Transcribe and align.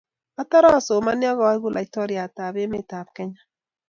Atare 0.41 0.69
asomani 0.79 1.25
akaeku 1.31 1.67
laitoriat 1.75 2.35
ab 2.45 2.55
emet 2.63 2.89
ab 2.99 3.07
Kenya 3.15 3.41